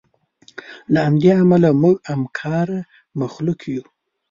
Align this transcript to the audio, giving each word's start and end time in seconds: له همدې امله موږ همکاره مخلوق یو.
له 0.91 0.99
همدې 1.07 1.29
امله 1.41 1.69
موږ 1.81 1.97
همکاره 2.11 2.79
مخلوق 3.19 3.59
یو. 3.73 3.83